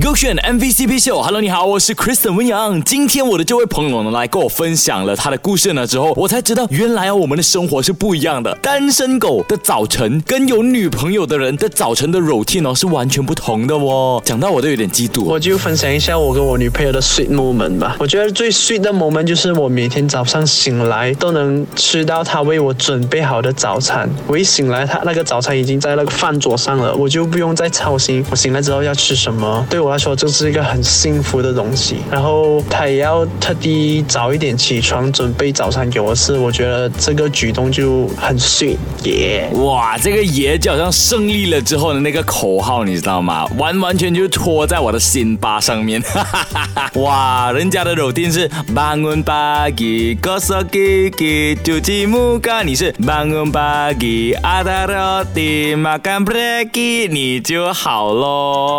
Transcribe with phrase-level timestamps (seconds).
[0.00, 1.20] 勾选 MVCp 秀。
[1.20, 2.82] Hello，你好，我是 Kristen 温阳。
[2.82, 8.56] 今天我的这位朋友呢，来跟我分享了他的故事呢之后，我才知道原来啊，我们的生活是不一样的。
[8.62, 14.22] 单身狗的早晨跟有女朋友的人的早晨的 routine 哦是完全不同的哦。
[14.24, 15.24] 讲到我都有点嫉妒。
[15.24, 17.96] 我就分享一下我跟我女朋友的 sweet moment 吧。
[18.00, 24.08] 我觉得最 sweet 的 moment 就是我每天早上醒来都能吃到她为我准备好的早餐。
[24.26, 29.64] 我一醒来，她那个早餐已经在那个饭桌上了，我就不用再操心我醒来之后要要吃什么。
[29.70, 31.98] 对我来说，这是一个很幸福的东西。
[32.10, 39.48] 然后他也要特地早一点起床准备早餐给我吃，我觉得这个举动就很 sweet 耶。
[39.52, 43.46] 哇，这个爷就好像胜利了之后的那个口号，你知道吗？
[43.58, 46.02] 完完全就拖在我的心巴上面。
[46.94, 58.12] 哇，人家的肉丁是 bangun pagi gosok gigi cuci muka，你是 bangun pagi ada roti makan breki，你就好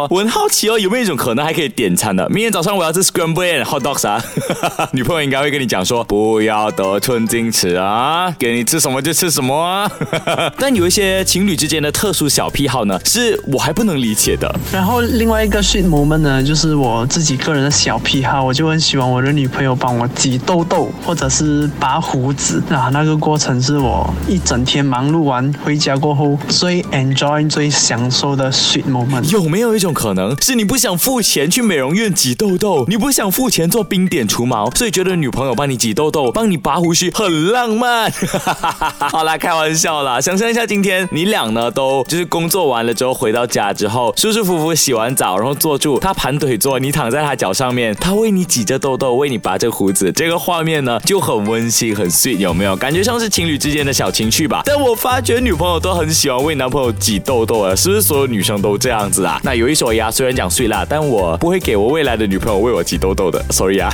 [0.00, 0.08] 咯。
[0.10, 2.28] 我很好奇哦，有没有一种可能还可以点餐的？
[2.28, 4.22] 明天早上我要吃 scrambled egg hot dogs 啊，
[4.92, 9.90] 女朋友应该会跟你讲说，不要得寸进尺啊，给你吃什么就吃什么啊。
[10.58, 14.52] 但有一些情侣之间的特殊小癖好呢，是我还不能理解的。
[14.72, 29.28] 然后另外一个 sweet moment 呢，就是我自己个人的小癖好，我就很喜欢我的女朋友帮我挤痘痘或者是拔胡子啊，那个过程是我一整天忙碌完回家过后最 enjoy 最享受的 sweet moment。
[29.30, 38.12] 有没有一种可能是你不想付钱去美容院挤痘痘，你不想付钱做冰点除毛，所以觉得女朋友帮你挤痘痘、帮你拔胡须很浪漫？
[39.10, 40.20] 好啦，开玩笑啦。
[40.20, 52.76] 想象一下，今天你俩呢都就是工作完了之后回到家之后，舒舒服服洗完澡，然后坐住，他盘腿坐，你躺在他脚上面，他为你挤着痘痘，为你拔着胡子，这个画面呢就很温馨、很 sweet，有没有？
[52.76, 54.62] 感觉像是情侣之间的小情趣吧。
[54.64, 59.40] 但我发觉女朋友都很喜欢为男朋友挤痘痘啊，是不是所有女生都这样子啊？
[59.42, 63.88] 那有一所以啊，虽然讲碎啦，但我不会给我未来的女朋友为我挤痘痘的，sorry 啊，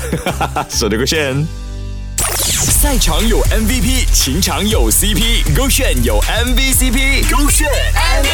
[0.70, 1.36] 手这个炫。
[2.16, 8.33] 赛场有 MVP，情场有 CP，勾选有 MVCp，勾选 MVP。